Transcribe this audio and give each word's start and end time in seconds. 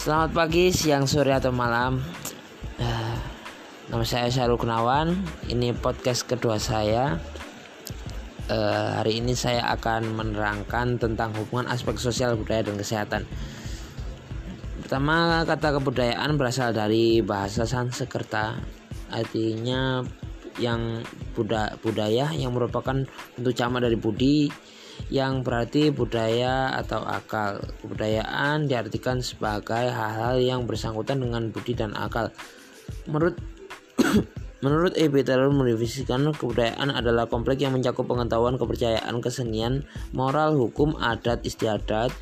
Selamat 0.00 0.32
pagi, 0.32 0.72
siang, 0.72 1.04
sore, 1.04 1.28
atau 1.28 1.52
malam. 1.52 2.00
Uh, 2.80 3.16
nama 3.92 4.00
saya 4.00 4.32
Syarul 4.32 4.56
Gunawan. 4.56 5.12
Ini 5.44 5.76
podcast 5.76 6.24
kedua 6.24 6.56
saya. 6.56 7.20
Uh, 8.48 8.96
hari 8.96 9.20
ini 9.20 9.36
saya 9.36 9.60
akan 9.76 10.16
menerangkan 10.16 10.96
tentang 10.96 11.36
hubungan 11.36 11.68
aspek 11.68 12.00
sosial 12.00 12.32
budaya 12.40 12.64
dan 12.64 12.80
kesehatan. 12.80 13.28
Pertama, 14.80 15.44
kata 15.44 15.76
kebudayaan 15.76 16.40
berasal 16.40 16.72
dari 16.72 17.20
bahasa 17.20 17.68
Sanskerta, 17.68 18.56
artinya 19.12 20.00
yang 20.56 21.04
budaya 21.84 22.32
yang 22.32 22.56
merupakan 22.56 23.04
bentuk 23.36 23.52
camak 23.52 23.84
dari 23.84 24.00
budi 24.00 24.48
yang 25.08 25.40
berarti 25.40 25.88
budaya 25.88 26.76
atau 26.76 27.00
akal. 27.06 27.64
Kebudayaan 27.80 28.68
diartikan 28.68 29.24
sebagai 29.24 29.88
hal-hal 29.88 30.36
yang 30.42 30.68
bersangkutan 30.68 31.24
dengan 31.24 31.48
budi 31.48 31.72
dan 31.72 31.96
akal. 31.96 32.28
Menurut 33.08 33.40
Menurut 34.60 34.92
E.B. 34.92 35.24
Taylor 35.24 35.48
mendefinisikan 35.48 36.20
kebudayaan 36.36 36.92
adalah 36.92 37.24
kompleks 37.24 37.64
yang 37.64 37.72
mencakup 37.72 38.04
pengetahuan, 38.04 38.60
kepercayaan, 38.60 39.16
kesenian, 39.24 39.88
moral, 40.12 40.52
hukum, 40.52 41.00
adat, 41.00 41.40
istiadat, 41.48 42.12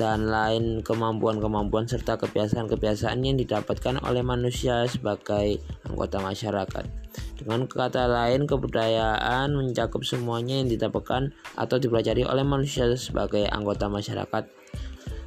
dan 0.00 0.32
lain 0.32 0.80
kemampuan-kemampuan 0.80 1.84
serta 1.84 2.16
kebiasaan-kebiasaan 2.16 3.20
yang 3.20 3.36
didapatkan 3.36 4.00
oleh 4.00 4.24
manusia 4.24 4.88
sebagai 4.88 5.60
anggota 5.84 6.24
masyarakat. 6.24 6.88
Dengan 7.36 7.68
kata 7.68 8.08
lain, 8.08 8.48
kebudayaan 8.48 9.52
mencakup 9.52 10.00
semuanya 10.08 10.64
yang 10.64 10.72
didapatkan 10.72 11.36
atau 11.60 11.76
dipelajari 11.76 12.24
oleh 12.24 12.40
manusia 12.40 12.88
sebagai 12.96 13.44
anggota 13.52 13.92
masyarakat. 13.92 14.48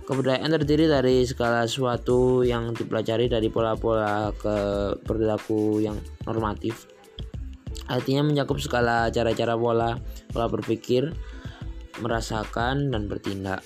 Kebudayaan 0.09 0.49
terdiri 0.49 0.89
dari 0.89 1.21
segala 1.29 1.69
sesuatu 1.69 2.41
yang 2.41 2.73
dipelajari 2.73 3.29
dari 3.29 3.53
pola-pola 3.53 4.33
ke 4.33 4.57
perilaku 5.05 5.85
yang 5.85 6.01
normatif. 6.25 6.89
Artinya 7.85 8.25
mencakup 8.25 8.57
segala 8.57 9.13
cara-cara 9.13 9.53
pola, 9.53 10.01
pola 10.33 10.49
berpikir, 10.49 11.13
merasakan 12.01 12.89
dan 12.89 13.05
bertindak. 13.05 13.61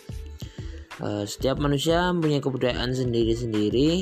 Eh, 0.98 1.26
setiap 1.30 1.62
manusia 1.62 2.10
mempunyai 2.10 2.42
kebudayaan 2.42 2.90
sendiri-sendiri. 2.90 4.02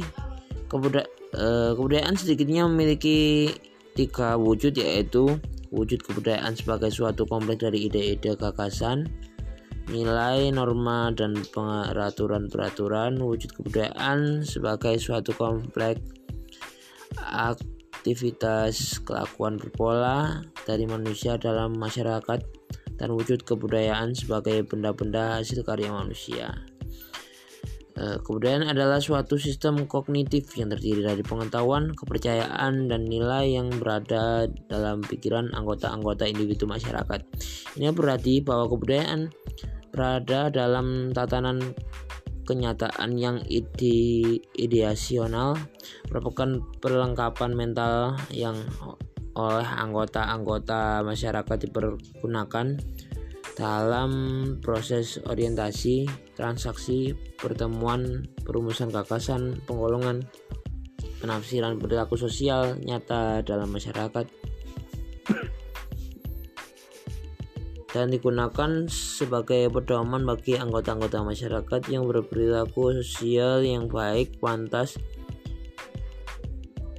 Kebuda 0.71 1.03
eh, 1.35 1.71
kebudayaan 1.75 2.15
sedikitnya 2.15 2.71
memiliki 2.71 3.52
tiga 3.95 4.39
wujud 4.39 4.79
yaitu 4.79 5.35
wujud 5.75 5.99
kebudayaan 6.07 6.55
sebagai 6.55 6.91
suatu 6.91 7.27
kompleks 7.27 7.67
dari 7.67 7.91
ide-ide 7.91 8.39
gagasan 8.39 9.11
nilai 9.91 10.49
norma 10.49 11.13
dan 11.13 11.37
peraturan-peraturan 11.53 13.21
wujud 13.21 13.53
kebudayaan 13.53 14.41
sebagai 14.41 14.97
suatu 14.97 15.35
kompleks 15.37 16.02
aktivitas 17.21 18.97
kelakuan 19.05 19.61
berpola 19.61 20.41
dari 20.65 20.89
manusia 20.89 21.37
dalam 21.37 21.77
masyarakat 21.77 22.41
dan 22.97 23.09
wujud 23.13 23.45
kebudayaan 23.45 24.15
sebagai 24.17 24.65
benda-benda 24.65 25.37
hasil 25.37 25.61
karya 25.61 25.91
manusia. 25.91 26.74
Eh, 27.95 28.19
kebudayaan 28.19 28.67
adalah 28.75 28.99
suatu 28.99 29.39
sistem 29.39 29.88
kognitif 29.88 30.51
yang 30.59 30.67
terdiri 30.67 30.99
dari 30.99 31.23
pengetahuan, 31.23 31.95
kepercayaan, 31.95 32.91
dan 32.91 33.07
nilai 33.07 33.55
yang 33.55 33.71
berada 33.71 34.52
dalam 34.67 34.99
pikiran 34.99 35.55
anggota-anggota 35.55 36.27
individu 36.27 36.67
masyarakat. 36.67 37.23
Ini 37.79 37.95
berarti 37.95 38.43
bahwa 38.43 38.67
kebudayaan 38.67 39.31
berada 39.95 40.52
dalam 40.52 41.15
tatanan 41.15 41.71
kenyataan 42.43 43.15
yang 43.15 43.39
ide 43.47 44.43
ideasional 44.59 45.55
merupakan 46.11 46.61
perlengkapan 46.83 47.55
mental 47.55 48.20
yang 48.27 48.59
oleh 49.39 49.67
anggota-anggota 49.67 50.99
masyarakat 51.03 51.58
dipergunakan 51.67 52.75
dalam 53.55 54.11
proses 54.60 55.17
orientasi, 55.23 56.05
transaksi, 56.36 57.16
pertemuan, 57.39 58.27
perumusan 58.43 58.92
gagasan, 58.92 59.64
penggolongan, 59.64 60.27
penafsiran 61.23 61.80
perilaku 61.80 62.20
sosial 62.20 62.76
nyata 62.83 63.39
dalam 63.48 63.71
masyarakat 63.71 64.27
dan 67.95 68.11
digunakan 68.11 68.92
sebagai 68.92 69.71
pedoman 69.71 70.27
bagi 70.27 70.60
anggota-anggota 70.60 71.23
masyarakat 71.23 71.82
yang 71.88 72.04
berperilaku 72.04 72.92
sosial 72.99 73.64
yang 73.64 73.88
baik, 73.88 74.36
pantas, 74.44 74.99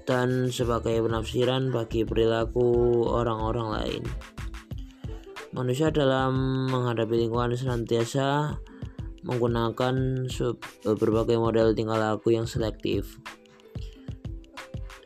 dan 0.08 0.48
sebagai 0.48 0.96
penafsiran 1.04 1.68
bagi 1.68 2.08
perilaku 2.08 3.04
orang-orang 3.12 3.68
lain. 3.76 4.02
Manusia 5.56 5.88
dalam 5.88 6.68
menghadapi 6.68 7.16
lingkungan 7.16 7.56
senantiasa 7.56 8.60
menggunakan 9.24 10.28
berbagai 10.84 11.40
model 11.40 11.72
tingkah 11.72 11.96
laku 11.96 12.36
yang 12.36 12.44
selektif. 12.44 13.16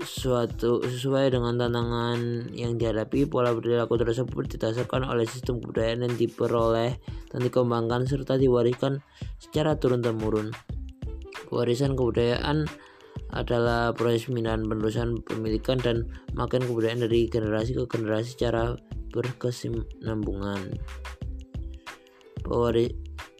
Suatu 0.02 0.82
sesuai 0.82 1.30
dengan 1.30 1.54
tantangan 1.54 2.50
yang 2.50 2.82
dihadapi, 2.82 3.30
pola 3.30 3.54
perilaku 3.54 3.94
tersebut 3.94 4.50
didasarkan 4.50 5.06
oleh 5.06 5.22
sistem 5.22 5.62
kebudayaan 5.62 6.10
yang 6.10 6.18
diperoleh 6.18 6.98
dan 7.30 7.40
dikembangkan 7.46 8.10
serta 8.10 8.34
diwariskan 8.34 9.06
secara 9.38 9.78
turun-temurun. 9.78 10.50
Warisan 11.54 11.94
kebudayaan 11.94 12.66
adalah 13.30 13.94
proses 13.94 14.26
pemindahan 14.26 14.66
penerusan 14.66 15.22
pemilikan 15.22 15.78
dan 15.78 16.10
makin 16.34 16.66
kebudayaan 16.66 17.06
dari 17.06 17.30
generasi 17.30 17.78
ke 17.78 17.86
generasi 17.86 18.34
secara 18.34 18.74
berkesinambungan. 19.12 20.78
Pewari, 22.40 22.88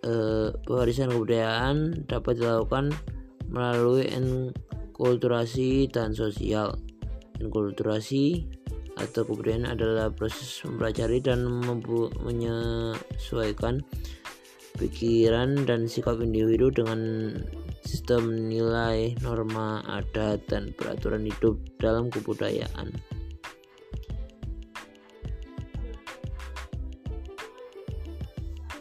eh, 0.04 0.48
pewarisan 0.66 1.10
kebudayaan 1.10 2.06
dapat 2.06 2.38
dilakukan 2.38 2.92
melalui 3.50 4.06
enkulturasi 4.10 5.90
dan 5.90 6.14
sosial. 6.14 6.76
Enkulturasi 7.40 8.44
atau 9.00 9.24
kebudayaan 9.24 9.64
adalah 9.64 10.12
proses 10.12 10.60
mempelajari 10.62 11.24
dan 11.24 11.48
menyesuaikan 12.20 13.80
pikiran 14.76 15.64
dan 15.64 15.88
sikap 15.88 16.20
individu 16.20 16.68
dengan 16.72 17.00
sistem 17.84 18.48
nilai, 18.48 19.16
norma, 19.24 19.82
adat, 19.88 20.44
dan 20.46 20.70
peraturan 20.76 21.26
hidup 21.26 21.56
dalam 21.80 22.12
kebudayaan. 22.12 22.92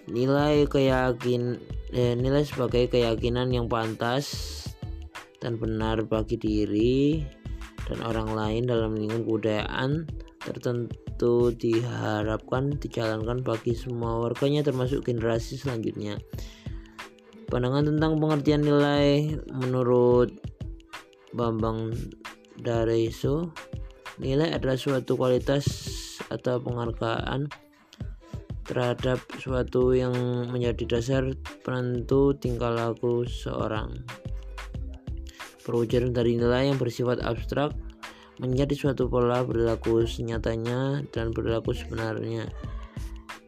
Nilai 0.09 0.65
keyakin 0.65 1.61
eh, 1.93 2.17
nilai 2.17 2.43
sebagai 2.43 2.89
keyakinan 2.89 3.53
yang 3.53 3.69
pantas 3.69 4.65
dan 5.39 5.55
benar 5.55 6.03
bagi 6.03 6.35
diri 6.35 7.23
dan 7.87 8.05
orang 8.05 8.29
lain 8.35 8.63
dalam 8.69 8.93
lingkungan 8.93 9.25
kebudayaan 9.25 9.91
tertentu 10.39 11.51
diharapkan 11.55 12.77
dijalankan 12.77 13.41
bagi 13.43 13.75
semua 13.75 14.23
warganya 14.23 14.63
termasuk 14.63 15.03
generasi 15.03 15.59
selanjutnya. 15.59 16.15
Pandangan 17.49 17.89
tentang 17.89 18.21
pengertian 18.21 18.61
nilai 18.61 19.33
menurut 19.49 20.29
Bambang 21.33 21.93
Dareso, 22.61 23.49
nilai 24.21 24.53
adalah 24.53 24.77
suatu 24.77 25.17
kualitas 25.17 25.65
atau 26.29 26.61
penghargaan 26.61 27.49
terhadap 28.69 29.17
suatu 29.41 29.97
yang 29.97 30.13
menjadi 30.53 30.85
dasar 30.85 31.25
penentu 31.65 32.37
tingkah 32.37 32.69
laku 32.69 33.25
seorang. 33.25 34.05
Perwujudan 35.65 36.13
dari 36.13 36.37
nilai 36.37 36.69
yang 36.69 36.77
bersifat 36.77 37.17
abstrak 37.25 37.73
menjadi 38.37 38.77
suatu 38.77 39.09
pola 39.09 39.41
perilaku 39.41 40.05
senyatanya 40.05 41.01
dan 41.09 41.33
perilaku 41.33 41.73
sebenarnya. 41.73 42.45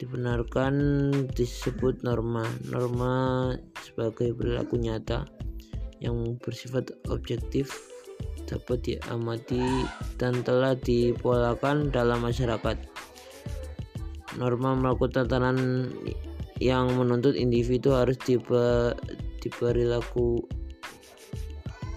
Dibenarkan 0.02 0.74
disebut 1.38 2.02
norma. 2.02 2.50
Norma 2.66 3.54
sebagai 3.86 4.34
perilaku 4.34 4.82
nyata 4.82 5.30
yang 6.02 6.34
bersifat 6.42 6.90
objektif 7.14 7.70
dapat 8.50 8.84
diamati 8.84 9.86
dan 10.18 10.42
telah 10.42 10.74
dipolakan 10.74 11.94
dalam 11.94 12.26
masyarakat 12.26 12.91
norma 14.42 14.74
melakukan 14.74 15.30
tatanan 15.30 15.58
yang 16.58 16.90
menuntut 16.98 17.38
individu 17.38 17.94
harus 17.94 18.18
tipe 18.18 18.98
diperilaku 19.42 20.42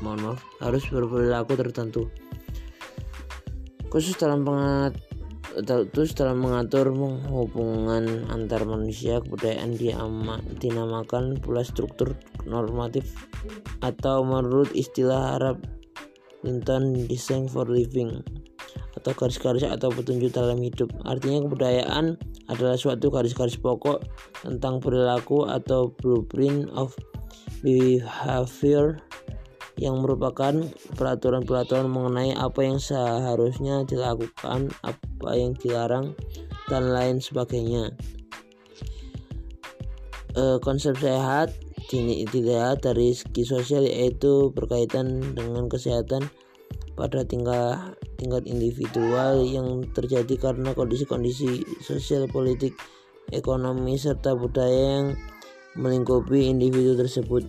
mohon 0.04 0.20
maaf 0.20 0.40
harus 0.60 0.84
berperilaku 0.92 1.56
tertentu. 1.56 2.12
Khusus 3.88 4.18
dalam 4.20 4.44
pengat, 4.44 4.98
terus 5.64 6.12
dalam 6.18 6.42
mengatur 6.42 6.90
hubungan 7.30 8.26
antar 8.28 8.66
manusia 8.66 9.22
kebudayaan 9.22 9.78
dinamakan 10.58 11.38
pula 11.38 11.62
struktur 11.62 12.18
normatif 12.44 13.14
atau 13.80 14.26
menurut 14.26 14.68
istilah 14.74 15.38
Arab 15.38 15.62
Linton 16.42 17.06
Design 17.06 17.46
for 17.46 17.64
Living 17.70 18.20
atau 18.94 19.10
garis-garis 19.14 19.66
atau 19.66 19.90
petunjuk 19.90 20.30
dalam 20.30 20.58
hidup 20.62 20.90
artinya 21.02 21.44
kebudayaan 21.46 22.14
adalah 22.46 22.78
suatu 22.78 23.10
garis-garis 23.10 23.58
pokok 23.58 24.06
tentang 24.46 24.78
perilaku 24.78 25.46
atau 25.50 25.90
blueprint 25.98 26.70
of 26.74 26.94
behavior 27.64 29.00
yang 29.74 29.98
merupakan 29.98 30.54
peraturan-peraturan 30.94 31.90
mengenai 31.90 32.30
apa 32.38 32.62
yang 32.62 32.78
seharusnya 32.78 33.82
dilakukan, 33.82 34.70
apa 34.86 35.30
yang 35.34 35.58
dilarang, 35.58 36.14
dan 36.70 36.94
lain 36.94 37.18
sebagainya. 37.18 37.90
E, 40.34 40.62
konsep 40.62 40.94
sehat 40.98 41.50
dilihat 41.90 42.82
dari 42.82 43.14
segi 43.14 43.46
sosial 43.46 43.86
yaitu 43.86 44.50
berkaitan 44.54 45.34
dengan 45.34 45.66
kesehatan 45.70 46.26
pada 46.94 47.22
tingkat 47.26 47.98
tingkat 48.16 48.46
individual 48.46 49.42
yang 49.44 49.86
terjadi 49.92 50.34
karena 50.38 50.72
kondisi-kondisi 50.72 51.62
sosial, 51.82 52.30
politik, 52.30 52.74
ekonomi 53.30 53.98
serta 53.98 54.34
budaya 54.34 55.02
yang 55.02 55.06
melingkupi 55.74 56.50
individu 56.50 56.94
tersebut. 56.94 57.46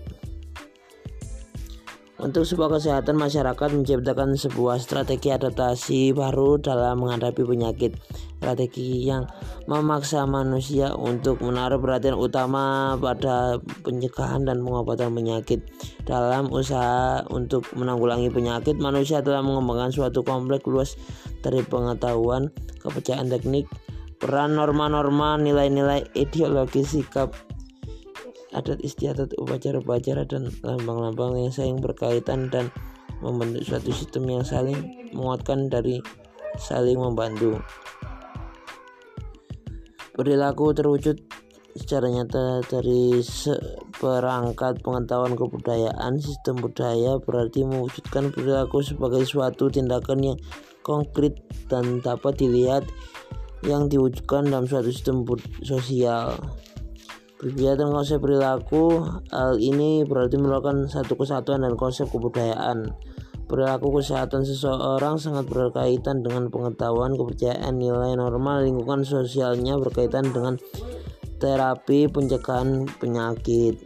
Untuk 2.25 2.41
sebuah 2.41 2.81
kesehatan 2.81 3.21
masyarakat 3.21 3.69
menciptakan 3.69 4.33
sebuah 4.33 4.81
strategi 4.81 5.29
adaptasi 5.29 6.09
baru 6.09 6.57
dalam 6.57 7.05
menghadapi 7.05 7.45
penyakit. 7.45 8.01
Strategi 8.41 9.05
yang 9.05 9.29
memaksa 9.69 10.25
manusia 10.25 10.97
untuk 10.97 11.45
menaruh 11.45 11.77
perhatian 11.77 12.17
utama 12.17 12.97
pada 12.97 13.61
pencegahan 13.85 14.41
dan 14.41 14.65
pengobatan 14.65 15.13
penyakit. 15.13 15.69
Dalam 16.09 16.49
usaha 16.49 17.21
untuk 17.29 17.69
menanggulangi 17.77 18.33
penyakit, 18.33 18.73
manusia 18.81 19.21
telah 19.21 19.45
mengembangkan 19.45 19.93
suatu 19.93 20.25
kompleks 20.25 20.65
luas 20.65 20.97
dari 21.45 21.61
pengetahuan, 21.61 22.49
kepercayaan 22.81 23.29
teknik, 23.29 23.69
peran 24.17 24.57
norma-norma, 24.57 25.37
nilai-nilai 25.37 26.09
ideologi, 26.17 26.81
sikap, 26.81 27.37
adat 28.55 28.79
istiadat 28.79 29.35
upacara-upacara 29.35 30.23
dan 30.23 30.47
lambang-lambang 30.63 31.35
yang 31.35 31.51
saling 31.51 31.83
berkaitan 31.83 32.47
dan 32.47 32.71
membentuk 33.19 33.67
suatu 33.67 33.91
sistem 33.91 34.31
yang 34.31 34.45
saling 34.47 35.11
menguatkan 35.11 35.67
dari 35.67 35.99
saling 36.55 36.95
membantu. 36.95 37.59
Perilaku 40.15 40.71
terwujud 40.71 41.19
secara 41.75 42.07
nyata 42.07 42.63
dari 42.71 43.19
perangkat 43.99 44.79
pengetahuan 44.79 45.35
kebudayaan 45.35 46.15
sistem 46.23 46.63
budaya 46.63 47.19
berarti 47.19 47.67
mewujudkan 47.67 48.31
perilaku 48.31 48.79
sebagai 48.79 49.27
suatu 49.27 49.67
tindakan 49.67 50.23
yang 50.23 50.39
konkret 50.87 51.35
dan 51.67 51.99
dapat 51.99 52.39
dilihat 52.39 52.87
yang 53.67 53.91
diwujudkan 53.91 54.47
dalam 54.47 54.63
suatu 54.63 54.87
sistem 54.87 55.27
sosial. 55.67 56.39
Tentang 57.45 57.93
konsep 57.93 58.17
perilaku, 58.17 59.05
hal 59.29 59.61
ini 59.61 60.01
berarti 60.01 60.33
merupakan 60.41 60.89
satu 60.89 61.13
kesatuan 61.13 61.61
dan 61.61 61.77
konsep 61.77 62.09
kebudayaan. 62.09 62.89
Perilaku 63.45 64.01
kesehatan 64.01 64.41
seseorang 64.41 65.21
sangat 65.21 65.45
berkaitan 65.45 66.25
dengan 66.25 66.49
pengetahuan, 66.49 67.13
kepercayaan, 67.13 67.77
nilai 67.77 68.17
normal, 68.17 68.65
lingkungan 68.65 69.05
sosialnya 69.05 69.77
berkaitan 69.77 70.33
dengan 70.33 70.57
terapi 71.37 72.09
pencegahan 72.09 72.89
penyakit. 72.97 73.77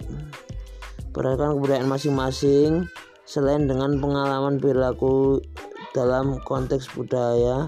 Berdasarkan 1.11 1.59
kebudayaan 1.59 1.91
masing-masing, 1.91 2.87
selain 3.27 3.67
dengan 3.67 3.99
pengalaman 3.99 4.55
perilaku 4.63 5.43
dalam 5.91 6.39
konteks 6.47 6.95
budaya, 6.95 7.67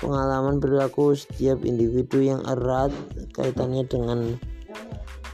pengalaman 0.00 0.64
perilaku 0.64 1.12
setiap 1.12 1.60
individu 1.68 2.24
yang 2.24 2.40
erat 2.48 2.88
kaitannya 3.36 3.84
dengan 3.84 4.40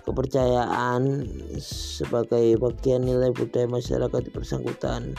kepercayaan 0.04 1.24
sebagai 1.60 2.60
bagian 2.60 3.02
nilai 3.04 3.32
budaya 3.32 3.66
masyarakat 3.68 4.22
bersangkutan. 4.30 5.16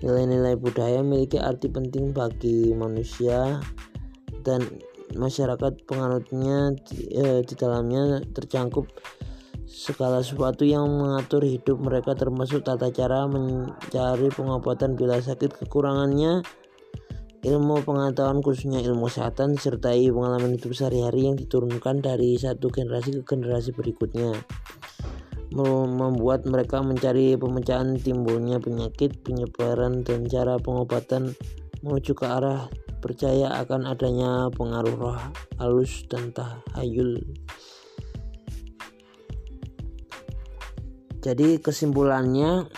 Nilai-nilai 0.00 0.56
budaya 0.56 1.04
memiliki 1.04 1.36
arti 1.36 1.68
penting 1.68 2.16
bagi 2.16 2.72
manusia 2.72 3.60
dan 4.44 4.64
masyarakat 5.16 5.84
penganutnya 5.84 6.72
di, 6.88 7.10
eh, 7.16 7.40
di 7.44 7.54
dalamnya 7.58 8.22
tercangkup 8.32 8.88
segala 9.70 10.20
sesuatu 10.20 10.66
yang 10.66 10.86
mengatur 10.90 11.46
hidup 11.46 11.78
mereka 11.78 12.18
termasuk 12.18 12.66
tata 12.66 12.90
cara 12.90 13.30
mencari 13.30 14.28
pengobatan 14.34 14.98
bila 14.98 15.22
sakit 15.22 15.62
kekurangannya 15.62 16.42
ilmu 17.40 17.80
pengetahuan 17.84 18.44
khususnya 18.44 18.84
ilmu 18.84 19.08
kesehatan 19.08 19.56
disertai 19.56 20.12
pengalaman 20.12 20.60
hidup 20.60 20.76
sehari-hari 20.76 21.32
yang 21.32 21.36
diturunkan 21.40 22.04
dari 22.04 22.36
satu 22.36 22.68
generasi 22.68 23.16
ke 23.16 23.22
generasi 23.24 23.72
berikutnya 23.72 24.36
membuat 25.50 26.46
mereka 26.46 26.78
mencari 26.78 27.34
pemecahan 27.34 27.98
timbulnya 27.98 28.62
penyakit, 28.62 29.18
penyebaran 29.26 30.06
dan 30.06 30.30
cara 30.30 30.62
pengobatan 30.62 31.34
menuju 31.82 32.14
ke 32.14 32.22
arah 32.22 32.70
percaya 33.02 33.58
akan 33.58 33.88
adanya 33.88 34.46
pengaruh 34.54 34.94
roh 34.94 35.20
halus 35.58 36.06
dan 36.06 36.30
tahayul. 36.30 37.18
Jadi 41.20 41.60
kesimpulannya 41.60 42.70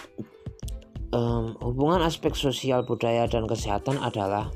um, 1.12 1.54
hubungan 1.60 2.02
aspek 2.02 2.34
sosial 2.34 2.82
budaya 2.82 3.28
dan 3.28 3.44
kesehatan 3.46 4.00
adalah 4.00 4.50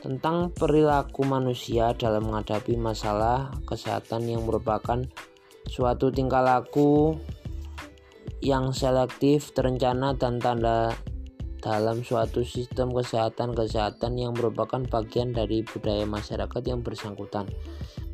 tentang 0.00 0.52
perilaku 0.56 1.28
manusia 1.28 1.92
dalam 1.92 2.28
menghadapi 2.28 2.72
masalah 2.80 3.52
kesehatan 3.68 4.24
yang 4.28 4.48
merupakan 4.48 5.04
suatu 5.68 6.08
tingkah 6.08 6.40
laku 6.40 7.20
yang 8.40 8.72
selektif, 8.72 9.52
terencana 9.52 10.16
dan 10.16 10.40
tanda 10.40 10.96
dalam 11.60 12.00
suatu 12.00 12.40
sistem 12.40 12.88
kesehatan-kesehatan 12.96 14.16
yang 14.16 14.32
merupakan 14.32 14.80
bagian 14.80 15.36
dari 15.36 15.60
budaya 15.60 16.08
masyarakat 16.08 16.62
yang 16.64 16.80
bersangkutan. 16.80 17.44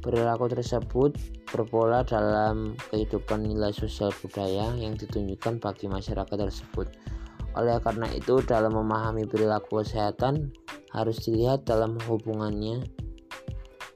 Perilaku 0.03 0.51
tersebut 0.51 1.15
berpola 1.47 2.03
dalam 2.03 2.75
kehidupan 2.91 3.47
nilai 3.47 3.71
sosial 3.71 4.11
budaya 4.19 4.75
yang 4.75 4.99
ditunjukkan 4.99 5.63
bagi 5.63 5.87
masyarakat 5.87 6.35
tersebut. 6.35 6.91
Oleh 7.57 7.81
karena 7.81 8.05
itu, 8.13 8.45
dalam 8.45 8.77
memahami 8.77 9.25
perilaku 9.25 9.81
kesehatan 9.81 10.53
harus 10.93 11.25
dilihat 11.25 11.65
dalam 11.65 11.97
hubungannya 12.05 12.85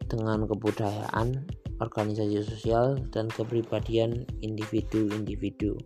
dengan 0.08 0.48
kebudayaan, 0.48 1.44
organisasi 1.78 2.40
sosial, 2.40 2.98
dan 3.12 3.28
kepribadian 3.28 4.24
individu-individu. 4.40 5.76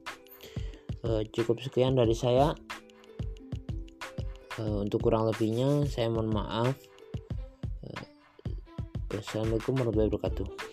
E, 1.02 1.26
cukup 1.34 1.60
sekian 1.60 1.98
dari 1.98 2.14
saya. 2.14 2.54
E, 4.56 4.62
untuk 4.62 5.10
kurang 5.10 5.26
lebihnya, 5.28 5.84
saya 5.90 6.08
mohon 6.08 6.30
maaf. 6.30 6.78
E, 7.82 7.88
Assalamualaikum 9.18 9.76
warahmatullahi 9.76 10.10
wabarakatuh. 10.14 10.63